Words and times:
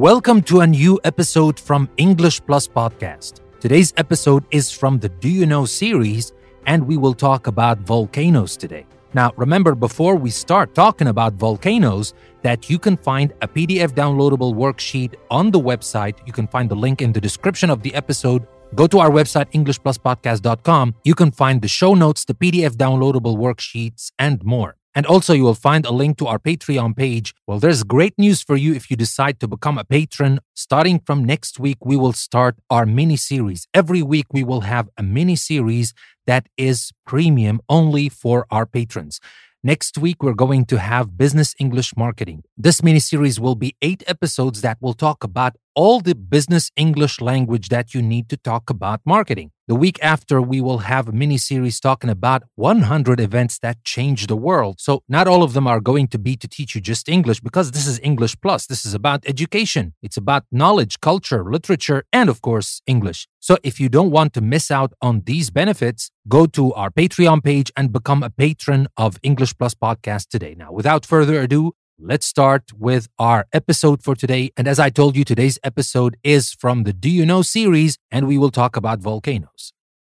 Welcome 0.00 0.40
to 0.44 0.60
a 0.60 0.66
new 0.66 0.98
episode 1.04 1.60
from 1.60 1.86
English 1.98 2.40
Plus 2.46 2.66
Podcast. 2.66 3.40
Today's 3.60 3.92
episode 3.98 4.46
is 4.50 4.70
from 4.70 4.98
the 4.98 5.10
Do 5.10 5.28
You 5.28 5.44
Know 5.44 5.66
series, 5.66 6.32
and 6.64 6.86
we 6.86 6.96
will 6.96 7.12
talk 7.12 7.48
about 7.48 7.80
volcanoes 7.80 8.56
today. 8.56 8.86
Now, 9.12 9.34
remember 9.36 9.74
before 9.74 10.16
we 10.16 10.30
start 10.30 10.74
talking 10.74 11.08
about 11.08 11.34
volcanoes, 11.34 12.14
that 12.40 12.70
you 12.70 12.78
can 12.78 12.96
find 12.96 13.34
a 13.42 13.46
PDF 13.46 13.90
downloadable 13.90 14.54
worksheet 14.54 15.16
on 15.30 15.50
the 15.50 15.60
website. 15.60 16.16
You 16.26 16.32
can 16.32 16.46
find 16.46 16.70
the 16.70 16.76
link 16.76 17.02
in 17.02 17.12
the 17.12 17.20
description 17.20 17.68
of 17.68 17.82
the 17.82 17.94
episode. 17.94 18.46
Go 18.74 18.86
to 18.86 19.00
our 19.00 19.10
website, 19.10 19.52
EnglishPlusPodcast.com. 19.52 20.94
You 21.04 21.14
can 21.14 21.30
find 21.30 21.60
the 21.60 21.68
show 21.68 21.92
notes, 21.92 22.24
the 22.24 22.32
PDF 22.32 22.74
downloadable 22.74 23.36
worksheets, 23.36 24.12
and 24.18 24.42
more. 24.44 24.79
And 24.94 25.06
also, 25.06 25.32
you 25.34 25.44
will 25.44 25.54
find 25.54 25.86
a 25.86 25.92
link 25.92 26.18
to 26.18 26.26
our 26.26 26.40
Patreon 26.40 26.96
page. 26.96 27.32
Well, 27.46 27.60
there's 27.60 27.84
great 27.84 28.14
news 28.18 28.42
for 28.42 28.56
you 28.56 28.74
if 28.74 28.90
you 28.90 28.96
decide 28.96 29.38
to 29.38 29.46
become 29.46 29.78
a 29.78 29.84
patron. 29.84 30.40
Starting 30.54 30.98
from 30.98 31.24
next 31.24 31.60
week, 31.60 31.78
we 31.84 31.96
will 31.96 32.12
start 32.12 32.56
our 32.68 32.84
mini 32.86 33.16
series. 33.16 33.68
Every 33.72 34.02
week, 34.02 34.26
we 34.32 34.42
will 34.42 34.62
have 34.62 34.88
a 34.98 35.02
mini 35.04 35.36
series 35.36 35.94
that 36.26 36.48
is 36.56 36.90
premium 37.06 37.60
only 37.68 38.08
for 38.08 38.46
our 38.50 38.66
patrons. 38.66 39.20
Next 39.62 39.98
week, 39.98 40.22
we're 40.22 40.32
going 40.32 40.64
to 40.66 40.78
have 40.78 41.18
business 41.18 41.54
English 41.60 41.94
marketing. 41.96 42.42
This 42.56 42.82
mini 42.82 42.98
series 42.98 43.38
will 43.38 43.54
be 43.54 43.76
eight 43.82 44.02
episodes 44.06 44.62
that 44.62 44.78
will 44.80 44.94
talk 44.94 45.22
about 45.22 45.54
all 45.74 46.00
the 46.00 46.14
business 46.14 46.70
English 46.76 47.20
language 47.20 47.68
that 47.68 47.94
you 47.94 48.02
need 48.02 48.28
to 48.30 48.36
talk 48.38 48.70
about 48.70 49.00
marketing. 49.04 49.52
The 49.70 49.76
week 49.76 50.00
after, 50.02 50.42
we 50.42 50.60
will 50.60 50.78
have 50.78 51.06
a 51.06 51.12
mini 51.12 51.38
series 51.38 51.78
talking 51.78 52.10
about 52.10 52.42
100 52.56 53.20
events 53.20 53.56
that 53.60 53.84
change 53.84 54.26
the 54.26 54.34
world. 54.34 54.80
So, 54.80 55.04
not 55.08 55.28
all 55.28 55.44
of 55.44 55.52
them 55.52 55.68
are 55.68 55.80
going 55.80 56.08
to 56.08 56.18
be 56.18 56.34
to 56.38 56.48
teach 56.48 56.74
you 56.74 56.80
just 56.80 57.08
English 57.08 57.38
because 57.38 57.70
this 57.70 57.86
is 57.86 58.00
English 58.02 58.34
Plus. 58.42 58.66
This 58.66 58.84
is 58.84 58.94
about 58.94 59.24
education, 59.28 59.94
it's 60.02 60.16
about 60.16 60.42
knowledge, 60.50 60.98
culture, 60.98 61.44
literature, 61.44 62.02
and 62.12 62.28
of 62.28 62.42
course, 62.42 62.82
English. 62.88 63.28
So, 63.38 63.58
if 63.62 63.78
you 63.78 63.88
don't 63.88 64.10
want 64.10 64.32
to 64.32 64.40
miss 64.40 64.72
out 64.72 64.92
on 65.00 65.22
these 65.24 65.50
benefits, 65.50 66.10
go 66.26 66.46
to 66.46 66.74
our 66.74 66.90
Patreon 66.90 67.44
page 67.44 67.70
and 67.76 67.92
become 67.92 68.24
a 68.24 68.30
patron 68.30 68.88
of 68.96 69.20
English 69.22 69.56
Plus 69.56 69.74
Podcast 69.74 70.30
today. 70.30 70.56
Now, 70.58 70.72
without 70.72 71.06
further 71.06 71.40
ado, 71.42 71.74
Let's 72.02 72.24
start 72.24 72.72
with 72.78 73.08
our 73.18 73.46
episode 73.52 74.02
for 74.02 74.14
today. 74.14 74.52
And 74.56 74.66
as 74.66 74.78
I 74.78 74.88
told 74.88 75.16
you, 75.16 75.22
today's 75.22 75.58
episode 75.62 76.16
is 76.24 76.54
from 76.54 76.84
the 76.84 76.94
Do 76.94 77.10
You 77.10 77.26
Know 77.26 77.42
series, 77.42 77.98
and 78.10 78.26
we 78.26 78.38
will 78.38 78.50
talk 78.50 78.74
about 78.74 79.00
volcanoes. 79.00 79.74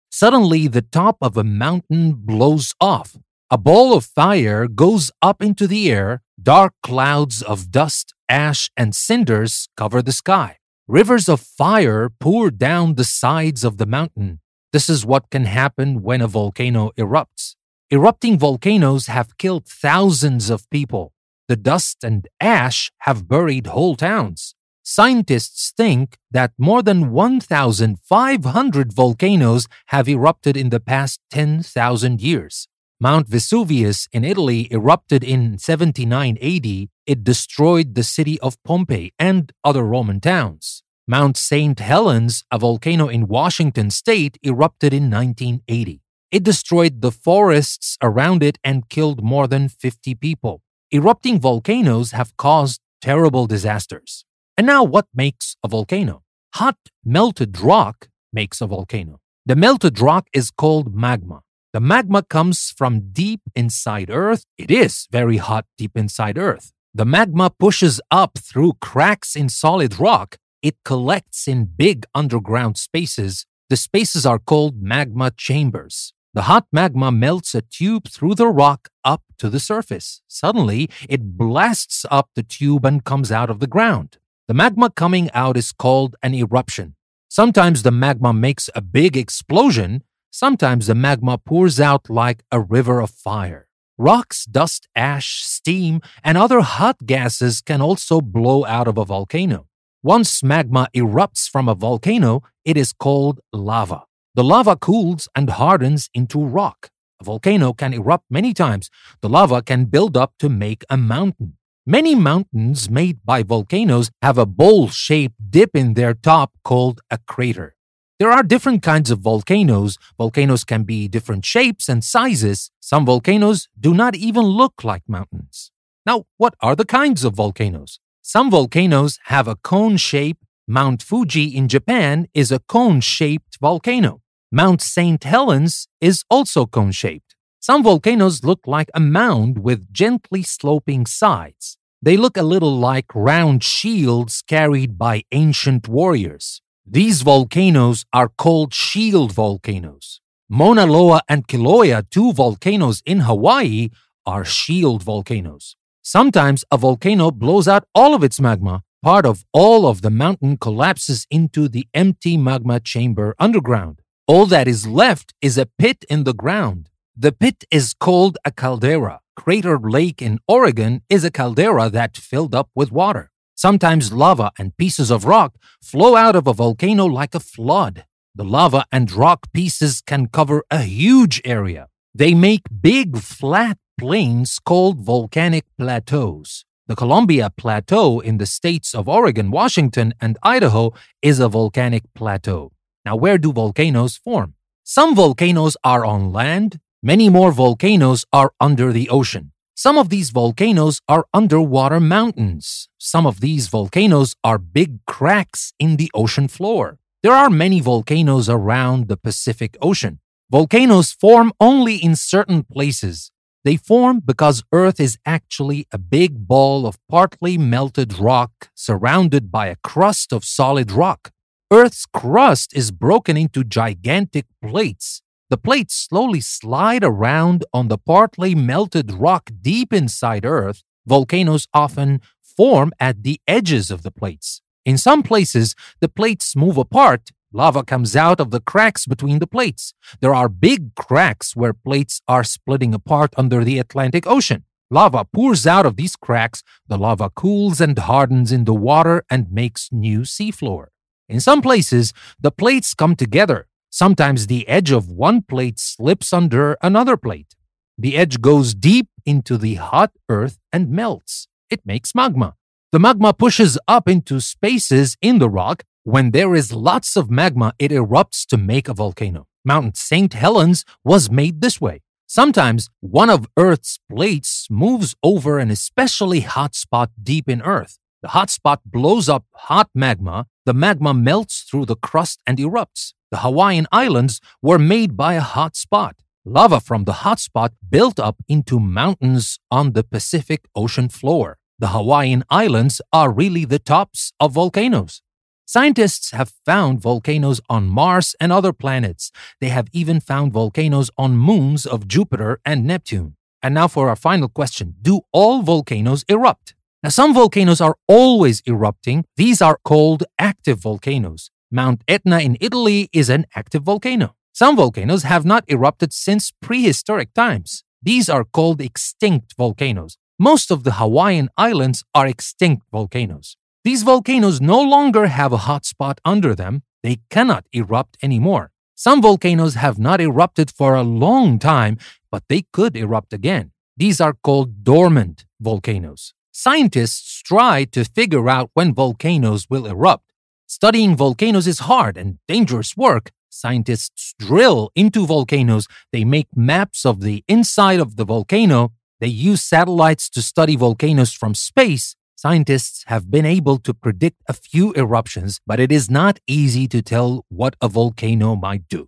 Suddenly, 0.10 0.70
the 0.70 0.82
top 0.82 1.18
of 1.22 1.36
a 1.36 1.44
mountain 1.44 2.14
blows 2.14 2.74
off. 2.80 3.18
A 3.52 3.58
ball 3.58 3.94
of 3.94 4.06
fire 4.06 4.66
goes 4.70 5.12
up 5.22 5.42
into 5.42 5.68
the 5.68 5.92
air. 5.92 6.22
Dark 6.42 6.74
clouds 6.84 7.42
of 7.42 7.70
dust, 7.70 8.14
ash, 8.30 8.72
and 8.78 8.96
cinders 8.96 9.68
cover 9.76 10.02
the 10.02 10.14
sky. 10.14 10.60
Rivers 10.88 11.28
of 11.28 11.42
fire 11.42 12.10
pour 12.18 12.50
down 12.50 12.96
the 12.96 13.04
sides 13.04 13.66
of 13.66 13.78
the 13.78 13.86
mountain. 13.86 14.40
This 14.72 14.90
is 14.90 15.06
what 15.06 15.30
can 15.30 15.44
happen 15.44 16.02
when 16.02 16.22
a 16.22 16.28
volcano 16.28 16.92
erupts. 16.98 17.56
Erupting 17.92 18.40
volcanoes 18.40 19.08
have 19.08 19.38
killed 19.38 19.66
thousands 19.66 20.50
of 20.50 20.70
people 20.70 21.13
the 21.48 21.56
dust 21.56 22.04
and 22.04 22.28
ash 22.40 22.92
have 23.00 23.28
buried 23.28 23.68
whole 23.68 23.96
towns. 23.96 24.56
Scientists 24.86 25.72
think 25.76 26.18
that 26.30 26.52
more 26.58 26.84
than 26.84 27.12
1,500 27.12 28.94
volcanoes 28.94 29.68
have 29.88 30.10
erupted 30.10 30.58
in 30.58 30.70
the 30.70 30.80
past 30.80 31.22
10,000 31.32 32.22
years. 32.22 32.68
Mount 33.00 33.28
Vesuvius 33.28 34.08
in 34.12 34.24
Italy 34.26 34.68
erupted 34.72 35.24
in 35.24 35.58
79 35.58 36.38
AD. 36.42 36.90
It 37.06 37.24
destroyed 37.24 37.96
the 37.96 38.04
city 38.04 38.40
of 38.42 38.62
Pompeii 38.64 39.14
and 39.18 39.52
other 39.64 39.84
Roman 39.84 40.20
towns. 40.20 40.84
Mount 41.08 41.38
St. 41.38 41.80
Helens, 41.80 42.44
a 42.52 42.58
volcano 42.58 43.08
in 43.08 43.28
Washington 43.28 43.90
state, 43.90 44.38
erupted 44.44 44.94
in 44.94 45.10
1980. 45.10 46.02
It 46.32 46.44
destroyed 46.44 47.02
the 47.02 47.12
forests 47.12 47.98
around 48.02 48.42
it 48.44 48.58
and 48.64 48.90
killed 48.90 49.24
more 49.24 49.48
than 49.48 49.70
50 49.70 50.16
people 50.16 50.62
erupting 50.94 51.40
volcanoes 51.40 52.12
have 52.12 52.38
caused 52.38 52.80
terrible 53.02 53.48
disasters. 53.48 54.26
And 54.56 54.68
now, 54.68 54.84
what 54.84 55.08
makes 55.14 55.56
a 55.64 55.68
volcano? 55.68 56.22
Hot, 56.56 56.78
melted 57.04 57.60
rock 57.60 58.10
makes 58.32 58.62
a 58.62 58.68
volcano. 58.68 59.20
The 59.46 59.56
melted 59.56 60.00
rock 60.00 60.28
is 60.34 60.52
called 60.52 60.96
magma. 60.96 61.42
The 61.74 61.80
magma 61.80 62.22
comes 62.22 62.72
from 62.78 63.12
deep 63.12 63.42
inside 63.56 64.12
Earth. 64.12 64.46
It 64.60 64.70
is 64.70 65.08
very 65.12 65.38
hot 65.38 65.66
deep 65.80 65.98
inside 65.98 66.38
Earth. 66.38 66.72
The 66.94 67.06
magma 67.06 67.50
pushes 67.50 68.00
up 68.12 68.38
through 68.38 68.74
cracks 68.80 69.36
in 69.36 69.50
solid 69.50 70.00
rock. 70.00 70.38
It 70.62 70.76
collects 70.86 71.48
in 71.48 71.66
big 71.66 72.06
underground 72.14 72.78
spaces. 72.78 73.48
The 73.70 73.78
spaces 73.78 74.28
are 74.28 74.38
called 74.38 74.80
magma 74.80 75.32
chambers. 75.36 76.14
The 76.36 76.44
hot 76.44 76.66
magma 76.72 77.12
melts 77.12 77.54
a 77.54 77.62
tube 77.62 78.08
through 78.08 78.34
the 78.34 78.48
rock 78.48 78.90
up 79.06 79.22
to 79.38 79.52
the 79.52 79.60
surface. 79.60 80.24
Suddenly, 80.28 80.90
it 81.08 81.38
blasts 81.38 82.08
up 82.10 82.30
the 82.34 82.42
tube 82.42 82.86
and 82.86 83.04
comes 83.04 83.32
out 83.32 83.52
of 83.52 83.60
the 83.60 83.68
ground. 83.68 84.18
The 84.48 84.56
magma 84.56 84.90
coming 84.90 85.30
out 85.36 85.58
is 85.58 85.72
called 85.72 86.16
an 86.24 86.34
eruption. 86.34 86.96
Sometimes 87.30 87.84
the 87.84 87.92
magma 87.92 88.34
makes 88.34 88.68
a 88.74 88.82
big 88.82 89.16
explosion. 89.16 90.04
Sometimes 90.32 90.88
the 90.88 90.96
magma 90.96 91.38
pours 91.38 91.80
out 91.80 92.10
like 92.10 92.44
a 92.52 92.60
river 92.60 93.00
of 93.00 93.12
fire. 93.12 93.68
Rocks, 94.00 94.46
dust, 94.46 94.88
ash, 94.96 95.44
steam, 95.44 96.02
and 96.24 96.36
other 96.36 96.62
hot 96.62 97.06
gases 97.06 97.62
can 97.62 97.80
also 97.80 98.22
blow 98.22 98.66
out 98.66 98.88
of 98.88 98.98
a 98.98 99.06
volcano. 99.06 99.68
Once 100.02 100.42
magma 100.42 100.88
erupts 100.96 101.48
from 101.48 101.70
a 101.70 101.76
volcano, 101.76 102.42
it 102.66 102.76
is 102.76 102.92
called 102.92 103.40
lava. 103.54 104.06
The 104.36 104.44
lava 104.44 104.76
cools 104.76 105.30
and 105.36 105.48
hardens 105.48 106.10
into 106.12 106.44
rock. 106.44 106.90
A 107.22 107.24
volcano 107.24 107.72
can 107.72 107.94
erupt 107.94 108.26
many 108.32 108.52
times. 108.52 108.90
The 109.22 109.30
lava 109.30 109.62
can 109.62 109.86
build 109.86 110.18
up 110.18 110.34
to 110.40 110.50
make 110.50 110.84
a 110.90 110.98
mountain. 110.98 111.58
Many 111.86 112.16
mountains 112.16 112.90
made 112.90 113.24
by 113.24 113.44
volcanoes 113.44 114.10
have 114.24 114.40
a 114.40 114.48
bowl 114.48 114.88
shaped 114.88 115.36
dip 115.52 115.76
in 115.76 115.94
their 115.94 116.16
top 116.16 116.54
called 116.64 117.02
a 117.12 117.20
crater. 117.28 117.76
There 118.18 118.32
are 118.32 118.42
different 118.42 118.82
kinds 118.82 119.12
of 119.12 119.20
volcanoes. 119.20 120.00
Volcanoes 120.18 120.64
can 120.64 120.82
be 120.82 121.08
different 121.08 121.46
shapes 121.46 121.88
and 121.88 122.04
sizes. 122.04 122.72
Some 122.80 123.06
volcanoes 123.06 123.68
do 123.80 123.94
not 123.94 124.16
even 124.16 124.46
look 124.46 124.84
like 124.84 125.04
mountains. 125.08 125.72
Now, 126.08 126.26
what 126.38 126.56
are 126.60 126.76
the 126.76 126.86
kinds 126.86 127.24
of 127.24 127.36
volcanoes? 127.36 128.00
Some 128.24 128.50
volcanoes 128.50 129.20
have 129.26 129.48
a 129.48 129.58
cone 129.58 129.98
shape. 129.98 130.40
Mount 130.68 131.04
Fuji 131.04 131.56
in 131.56 131.68
Japan 131.68 132.26
is 132.34 132.52
a 132.52 132.58
cone 132.58 133.00
shaped 133.00 133.60
volcano. 133.62 134.23
Mount 134.56 134.84
St. 134.84 135.24
Helens 135.24 135.88
is 136.00 136.24
also 136.30 136.68
cone 136.68 136.92
shaped. 136.92 137.36
Some 137.60 137.82
volcanoes 137.82 138.44
look 138.44 138.60
like 138.68 138.92
a 138.94 139.00
mound 139.00 139.58
with 139.64 139.92
gently 139.92 140.44
sloping 140.44 141.08
sides. 141.08 141.80
They 142.04 142.18
look 142.18 142.38
a 142.38 142.44
little 142.44 142.78
like 142.78 143.08
round 143.16 143.64
shields 143.64 144.44
carried 144.44 144.96
by 144.96 145.24
ancient 145.32 145.88
warriors. 145.88 146.62
These 146.86 147.24
volcanoes 147.24 148.06
are 148.14 148.30
called 148.30 148.76
shield 148.76 149.32
volcanoes. 149.32 150.22
Mauna 150.48 150.86
Loa 150.86 151.22
and 151.28 151.48
Kilauea, 151.48 152.08
two 152.12 152.32
volcanoes 152.32 153.02
in 153.08 153.22
Hawaii, 153.22 153.90
are 154.24 154.46
shield 154.46 155.02
volcanoes. 155.02 155.76
Sometimes 156.04 156.64
a 156.70 156.78
volcano 156.78 157.32
blows 157.32 157.68
out 157.68 157.86
all 157.96 158.14
of 158.14 158.24
its 158.24 158.40
magma. 158.40 158.84
Part 159.02 159.26
of 159.26 159.46
all 159.52 159.88
of 159.88 160.04
the 160.04 160.12
mountain 160.12 160.58
collapses 160.58 161.26
into 161.32 161.68
the 161.68 161.88
empty 161.96 162.38
magma 162.38 162.80
chamber 162.80 163.34
underground. 163.40 164.03
All 164.26 164.46
that 164.46 164.70
is 164.70 164.88
left 164.88 165.34
is 165.42 165.58
a 165.58 165.66
pit 165.66 166.06
in 166.10 166.24
the 166.24 166.34
ground. 166.34 166.88
The 167.14 167.34
pit 167.34 167.66
is 167.70 167.94
called 167.94 168.38
a 168.46 168.52
caldera. 168.52 169.20
Crater 169.36 169.78
Lake 169.78 170.22
in 170.22 170.40
Oregon 170.48 171.02
is 171.10 171.26
a 171.26 171.32
caldera 171.32 171.90
that 171.90 172.16
filled 172.16 172.56
up 172.56 172.70
with 172.74 172.90
water. 172.90 173.32
Sometimes 173.56 174.14
lava 174.14 174.52
and 174.58 174.78
pieces 174.78 175.12
of 175.12 175.26
rock 175.26 175.56
flow 175.82 176.16
out 176.16 176.38
of 176.38 176.48
a 176.48 176.54
volcano 176.54 177.06
like 177.06 177.36
a 177.36 177.42
flood. 177.42 178.06
The 178.34 178.46
lava 178.46 178.86
and 178.94 179.12
rock 179.12 179.52
pieces 179.52 180.00
can 180.00 180.28
cover 180.28 180.64
a 180.72 180.84
huge 180.84 181.42
area. 181.44 181.90
They 182.16 182.34
make 182.34 182.64
big 182.82 183.18
flat 183.18 183.78
plains 184.00 184.58
called 184.58 185.02
volcanic 185.02 185.66
plateaus. 185.78 186.64
The 186.88 186.96
Columbia 186.96 187.50
Plateau 187.50 188.22
in 188.22 188.38
the 188.38 188.46
states 188.46 188.96
of 188.96 189.10
Oregon, 189.10 189.52
Washington, 189.52 190.14
and 190.22 190.38
Idaho 190.44 190.94
is 191.22 191.40
a 191.40 191.50
volcanic 191.50 192.04
plateau. 192.14 192.73
Now, 193.06 193.16
where 193.18 193.38
do 193.38 193.52
volcanoes 193.52 194.16
form? 194.18 194.56
Some 194.84 195.16
volcanoes 195.16 195.76
are 195.84 196.06
on 196.06 196.32
land, 196.32 196.80
many 197.02 197.30
more 197.30 197.52
volcanoes 197.52 198.26
are 198.32 198.54
under 198.60 198.94
the 198.94 199.10
ocean. 199.10 199.52
Some 199.76 199.98
of 199.98 200.10
these 200.10 200.30
volcanoes 200.30 201.02
are 201.10 201.26
underwater 201.34 202.00
mountains. 202.00 202.88
Some 202.98 203.26
of 203.26 203.42
these 203.42 203.68
volcanoes 203.68 204.36
are 204.44 204.58
big 204.58 205.04
cracks 205.06 205.74
in 205.80 205.98
the 205.98 206.10
ocean 206.14 206.48
floor. 206.48 207.00
There 207.24 207.34
are 207.34 207.50
many 207.50 207.82
volcanoes 207.82 208.48
around 208.48 209.08
the 209.08 209.18
Pacific 209.18 209.76
Ocean. 209.82 210.20
Volcanoes 210.50 211.12
form 211.12 211.52
only 211.60 211.96
in 211.96 212.16
certain 212.16 212.64
places. 212.64 213.32
They 213.66 213.76
form 213.76 214.22
because 214.24 214.64
Earth 214.72 215.00
is 215.00 215.18
actually 215.26 215.88
a 215.92 215.98
big 215.98 216.48
ball 216.48 216.86
of 216.86 217.00
partly 217.10 217.58
melted 217.58 218.20
rock 218.20 218.70
surrounded 218.76 219.52
by 219.52 219.68
a 219.68 219.78
crust 219.78 220.32
of 220.32 220.46
solid 220.46 220.92
rock. 220.92 221.33
Earth's 221.74 222.06
crust 222.06 222.72
is 222.76 222.92
broken 222.92 223.36
into 223.36 223.64
gigantic 223.64 224.46
plates. 224.62 225.24
The 225.50 225.58
plates 225.58 225.96
slowly 225.96 226.40
slide 226.40 227.04
around 227.04 227.66
on 227.74 227.88
the 227.88 227.98
partly 227.98 228.54
melted 228.54 229.12
rock 229.12 229.50
deep 229.60 229.92
inside 229.92 230.46
Earth. 230.46 230.84
Volcanoes 231.08 231.66
often 231.74 232.22
form 232.44 232.92
at 233.00 233.24
the 233.24 233.42
edges 233.48 233.90
of 233.90 234.04
the 234.04 234.12
plates. 234.12 234.62
In 234.86 235.00
some 235.00 235.24
places, 235.24 235.74
the 236.00 236.10
plates 236.10 236.56
move 236.56 236.78
apart 236.78 237.32
Lava 237.52 237.84
comes 237.84 238.16
out 238.16 238.40
of 238.40 238.52
the 238.52 238.60
cracks 238.60 239.08
between 239.08 239.40
the 239.40 239.48
plates. 239.48 239.96
There 240.22 240.36
are 240.36 240.50
big 240.50 240.94
cracks 240.94 241.56
where 241.56 241.74
plates 241.74 242.22
are 242.28 242.44
splitting 242.44 242.94
apart 242.94 243.34
under 243.36 243.64
the 243.64 243.80
Atlantic 243.80 244.28
Ocean. 244.28 244.66
Lava 244.92 245.26
pours 245.26 245.66
out 245.66 245.88
of 245.88 245.96
these 245.96 246.16
cracks, 246.16 246.62
the 246.88 247.00
lava 247.00 247.32
cools 247.32 247.82
and 247.82 247.98
hardens 247.98 248.52
in 248.52 248.66
the 248.66 248.74
water 248.74 249.24
and 249.28 249.52
makes 249.52 249.90
new 249.92 250.22
seafloor. 250.22 250.93
In 251.30 251.40
some 251.40 251.62
places, 251.62 252.14
the 252.40 252.52
plates 252.52 252.94
come 252.94 253.16
together. 253.16 253.68
Sometimes 253.90 254.48
the 254.48 254.68
edge 254.68 254.92
of 254.92 255.10
one 255.10 255.42
plate 255.42 255.80
slips 255.80 256.34
under 256.34 256.78
another 256.82 257.18
plate. 257.18 257.56
The 257.98 258.18
edge 258.18 258.42
goes 258.42 258.74
deep 258.74 259.08
into 259.26 259.58
the 259.58 259.76
hot 259.76 260.12
earth 260.30 260.60
and 260.72 260.90
melts. 260.90 261.48
It 261.70 261.82
makes 261.86 262.16
magma. 262.16 262.56
The 262.92 263.00
magma 263.00 263.34
pushes 263.34 263.78
up 263.88 264.08
into 264.08 264.40
spaces 264.40 265.16
in 265.22 265.40
the 265.40 265.50
rock 265.50 265.84
when 266.06 266.32
there 266.32 266.54
is 266.54 266.74
lots 266.74 267.16
of 267.16 267.32
magma, 267.32 267.74
it 267.80 267.92
erupts 267.92 268.46
to 268.48 268.58
make 268.58 268.90
a 268.90 268.94
volcano. 268.94 269.48
Mount 269.64 269.96
St. 269.96 270.34
Helens 270.34 270.84
was 271.06 271.32
made 271.32 271.62
this 271.62 271.80
way. 271.80 272.02
Sometimes 272.28 272.90
one 273.00 273.30
of 273.30 273.48
Earth's 273.56 274.00
plates 274.12 274.68
moves 274.70 275.16
over 275.24 275.60
an 275.60 275.72
especially 275.72 276.42
hot 276.42 276.76
spot 276.76 277.12
deep 277.22 277.48
in 277.48 277.62
Earth. 277.62 278.00
The 278.24 278.30
hot 278.30 278.50
spot 278.50 278.80
blows 278.86 279.28
up 279.28 279.44
hot 279.52 279.90
magma. 279.94 280.48
The 280.66 280.74
magma 280.74 281.14
melts 281.14 281.64
through 281.64 281.88
the 281.88 281.98
crust 281.98 282.42
and 282.48 282.58
erupts. 282.58 283.14
The 283.32 283.40
Hawaiian 283.40 283.86
Islands 283.92 284.40
were 284.62 284.80
made 284.80 285.18
by 285.18 285.34
a 285.34 285.42
hot 285.42 285.76
spot. 285.76 286.16
Lava 286.46 286.80
from 286.80 287.04
the 287.04 287.20
hot 287.26 287.42
spot 287.42 287.74
built 287.90 288.22
up 288.22 288.38
into 288.48 288.80
mountains 288.80 289.60
on 289.70 289.92
the 289.92 290.06
Pacific 290.06 290.62
Ocean 290.74 291.10
floor. 291.10 291.58
The 291.80 291.90
Hawaiian 291.90 292.46
Islands 292.50 293.02
are 293.12 293.30
really 293.30 293.66
the 293.66 293.78
tops 293.78 294.32
of 294.40 294.54
volcanoes. 294.54 295.22
Scientists 295.66 296.32
have 296.32 296.54
found 296.66 297.02
volcanoes 297.02 297.60
on 297.70 297.90
Mars 297.90 298.38
and 298.40 298.54
other 298.54 298.72
planets. 298.72 299.34
They 299.60 299.70
have 299.70 299.90
even 299.92 300.22
found 300.22 300.54
volcanoes 300.54 301.12
on 301.18 301.36
moons 301.36 301.86
of 301.86 302.08
Jupiter 302.08 302.62
and 302.66 302.86
Neptune. 302.86 303.36
And 303.62 303.74
now 303.74 303.90
for 303.90 304.08
our 304.08 304.16
final 304.16 304.48
question 304.48 304.96
Do 305.02 305.22
all 305.34 305.62
volcanoes 305.62 306.24
erupt? 306.30 306.74
Now, 307.04 307.10
some 307.10 307.34
volcanoes 307.34 307.82
are 307.82 307.98
always 308.08 308.64
erupting. 308.66 309.26
These 309.36 309.62
are 309.62 309.78
called 309.84 310.24
active 310.40 310.80
volcanoes. 310.80 311.52
Mount 311.70 312.02
Etna 312.08 312.40
in 312.40 312.56
Italy 312.62 313.10
is 313.12 313.30
an 313.30 313.46
active 313.56 313.84
volcano. 313.84 314.36
Some 314.54 314.78
volcanoes 314.78 315.24
have 315.24 315.44
not 315.44 315.66
erupted 315.68 316.14
since 316.14 316.54
prehistoric 316.62 317.34
times. 317.34 317.84
These 318.02 318.30
are 318.30 318.46
called 318.46 318.80
extinct 318.80 319.54
volcanoes. 319.58 320.18
Most 320.40 320.72
of 320.72 320.86
the 320.86 320.94
Hawaiian 320.94 321.50
Islands 321.58 322.06
are 322.16 322.26
extinct 322.26 322.84
volcanoes. 322.90 323.58
These 323.84 324.04
volcanoes 324.04 324.62
no 324.62 324.80
longer 324.80 325.28
have 325.28 325.52
a 325.52 325.66
hot 325.68 325.86
spot 325.86 326.22
under 326.24 326.56
them. 326.56 326.84
They 327.02 327.18
cannot 327.30 327.66
erupt 327.74 328.18
anymore. 328.24 328.72
Some 328.96 329.22
volcanoes 329.22 329.76
have 329.76 330.00
not 330.00 330.22
erupted 330.22 330.72
for 330.72 330.96
a 330.96 331.04
long 331.04 331.60
time, 331.60 331.98
but 332.32 332.44
they 332.48 332.62
could 332.72 332.96
erupt 332.96 333.34
again. 333.34 333.72
These 333.98 334.22
are 334.22 334.36
called 334.42 334.86
dormant 334.86 335.46
volcanoes. 335.60 336.34
Scientists 336.54 337.42
try 337.42 337.84
to 337.84 338.06
figure 338.06 338.48
out 338.48 338.70
when 338.74 338.94
volcanoes 338.94 339.68
will 339.70 339.86
erupt. 339.86 340.32
Studying 340.68 341.18
volcanoes 341.18 341.68
is 341.68 341.80
hard 341.80 342.16
and 342.16 342.38
dangerous 342.48 342.96
work. 342.96 343.32
Scientists 343.50 344.34
drill 344.40 344.90
into 344.96 345.26
volcanoes. 345.26 345.88
They 346.14 346.24
make 346.24 346.48
maps 346.56 347.06
of 347.06 347.20
the 347.20 347.44
inside 347.50 348.00
of 348.00 348.16
the 348.16 348.24
volcano. 348.24 348.94
They 349.20 349.28
use 349.28 349.62
satellites 349.62 350.30
to 350.30 350.42
study 350.42 350.78
volcanoes 350.78 351.34
from 351.34 351.54
space 351.54 352.16
Scientists 352.44 353.06
have 353.08 353.32
been 353.32 353.46
able 353.46 353.78
to 353.78 353.94
predict 353.94 354.36
a 354.50 354.54
few 354.54 354.92
eruptions, 354.96 355.62
but 355.66 355.80
it 355.80 355.94
is 355.94 356.10
not 356.10 356.42
easy 356.46 356.90
to 356.90 357.02
tell 357.02 357.46
what 357.48 357.74
a 357.80 357.88
volcano 357.88 358.54
might 358.54 358.86
do. 358.90 359.08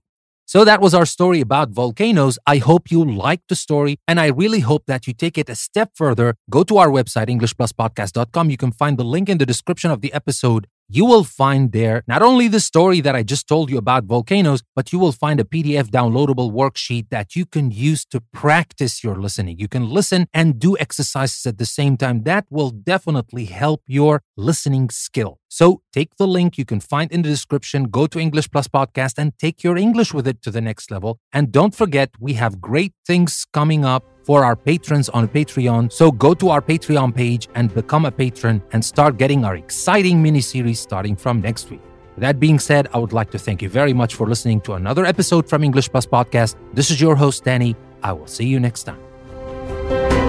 So 0.55 0.63
that 0.63 0.79
was 0.79 0.93
our 0.93 1.05
story 1.05 1.41
about 1.41 1.71
volcanoes. 1.71 2.39
I 2.47 2.59
hope 2.59 2.89
you 2.89 3.03
liked 3.03 3.49
the 3.49 3.55
story 3.55 3.97
and 4.07 4.21
I 4.21 4.27
really 4.27 4.61
hope 4.61 4.85
that 4.85 5.05
you 5.05 5.11
take 5.11 5.37
it 5.37 5.49
a 5.49 5.55
step 5.55 5.91
further. 5.95 6.37
Go 6.49 6.63
to 6.63 6.77
our 6.77 6.87
website, 6.87 7.27
EnglishPlusPodcast.com. 7.27 8.49
You 8.49 8.55
can 8.55 8.71
find 8.71 8.97
the 8.97 9.03
link 9.03 9.27
in 9.27 9.37
the 9.37 9.45
description 9.45 9.91
of 9.91 9.99
the 9.99 10.13
episode 10.13 10.67
you 10.87 11.05
will 11.05 11.23
find 11.23 11.71
there 11.71 12.03
not 12.07 12.21
only 12.21 12.47
the 12.47 12.59
story 12.59 13.01
that 13.01 13.15
I 13.15 13.23
just 13.23 13.47
told 13.47 13.69
you 13.69 13.77
about 13.77 14.05
volcanoes, 14.05 14.63
but 14.75 14.93
you 14.93 14.99
will 14.99 15.11
find 15.11 15.39
a 15.39 15.43
PDF 15.43 15.89
downloadable 15.89 16.51
worksheet 16.51 17.09
that 17.09 17.35
you 17.35 17.45
can 17.45 17.71
use 17.71 18.05
to 18.05 18.21
practice 18.33 19.03
your 19.03 19.15
listening. 19.15 19.57
You 19.59 19.67
can 19.67 19.89
listen 19.89 20.27
and 20.33 20.59
do 20.59 20.77
exercises 20.77 21.45
at 21.45 21.57
the 21.57 21.65
same 21.65 21.97
time. 21.97 22.23
That 22.23 22.45
will 22.49 22.69
definitely 22.69 23.45
help 23.45 23.81
your 23.87 24.21
listening 24.37 24.89
skill. 24.89 25.39
So 25.47 25.81
take 25.93 26.17
the 26.17 26.27
link 26.27 26.57
you 26.57 26.65
can 26.65 26.79
find 26.79 27.11
in 27.11 27.21
the 27.21 27.29
description, 27.29 27.85
go 27.85 28.07
to 28.07 28.19
English 28.19 28.51
Plus 28.51 28.67
Podcast 28.67 29.17
and 29.17 29.37
take 29.39 29.63
your 29.63 29.77
English 29.77 30.13
with 30.13 30.27
it 30.27 30.41
to 30.43 30.51
the 30.51 30.61
next 30.61 30.91
level. 30.91 31.19
And 31.31 31.51
don't 31.51 31.73
forget, 31.73 32.11
we 32.19 32.33
have 32.33 32.59
great 32.59 32.93
things 33.07 33.45
coming 33.53 33.85
up 33.85 34.03
for 34.25 34.43
our 34.43 34.55
patrons 34.55 35.07
on 35.09 35.27
Patreon. 35.27 35.91
So 35.93 36.11
go 36.11 36.33
to 36.33 36.49
our 36.49 36.61
Patreon 36.61 37.13
page 37.13 37.47
and 37.53 37.73
become 37.73 38.05
a 38.05 38.11
patron 38.11 38.61
and 38.71 38.83
start 38.83 39.17
getting 39.17 39.45
our 39.45 39.55
exciting 39.55 40.21
mini 40.21 40.41
series 40.41 40.79
starting 40.79 41.15
from 41.15 41.41
next 41.41 41.69
week. 41.69 41.81
That 42.17 42.39
being 42.39 42.59
said, 42.59 42.87
I 42.93 42.97
would 42.97 43.13
like 43.13 43.29
to 43.31 43.37
thank 43.37 43.61
you 43.61 43.69
very 43.69 43.93
much 43.93 44.15
for 44.15 44.27
listening 44.27 44.61
to 44.61 44.73
another 44.73 45.05
episode 45.05 45.47
from 45.47 45.63
English 45.63 45.89
Plus 45.91 46.07
Podcast. 46.07 46.55
This 46.73 46.89
is 46.89 46.99
your 46.99 47.15
host, 47.15 47.43
Danny. 47.43 47.75
I 48.01 48.13
will 48.13 48.27
see 48.27 48.47
you 48.47 48.59
next 48.59 48.83
time. 48.83 50.24